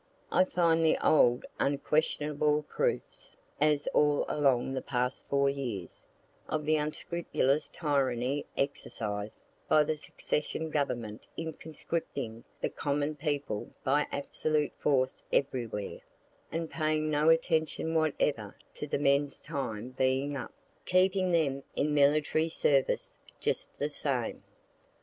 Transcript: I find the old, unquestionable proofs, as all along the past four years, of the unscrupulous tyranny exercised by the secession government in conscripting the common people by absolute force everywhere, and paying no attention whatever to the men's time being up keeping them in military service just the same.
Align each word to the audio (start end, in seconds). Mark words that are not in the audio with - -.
I 0.31 0.45
find 0.45 0.83
the 0.83 0.97
old, 1.07 1.45
unquestionable 1.59 2.63
proofs, 2.63 3.37
as 3.59 3.85
all 3.93 4.25
along 4.27 4.73
the 4.73 4.81
past 4.81 5.25
four 5.29 5.47
years, 5.47 6.03
of 6.49 6.65
the 6.65 6.75
unscrupulous 6.77 7.69
tyranny 7.71 8.47
exercised 8.57 9.41
by 9.69 9.83
the 9.83 9.95
secession 9.97 10.71
government 10.71 11.27
in 11.37 11.53
conscripting 11.53 12.43
the 12.61 12.69
common 12.69 13.15
people 13.15 13.69
by 13.83 14.07
absolute 14.11 14.73
force 14.79 15.21
everywhere, 15.31 15.99
and 16.51 16.71
paying 16.71 17.11
no 17.11 17.29
attention 17.29 17.93
whatever 17.93 18.55
to 18.73 18.87
the 18.87 18.97
men's 18.97 19.37
time 19.37 19.89
being 19.91 20.35
up 20.35 20.51
keeping 20.83 21.31
them 21.31 21.61
in 21.75 21.93
military 21.93 22.49
service 22.49 23.19
just 23.39 23.67
the 23.77 23.87
same. 23.89 24.41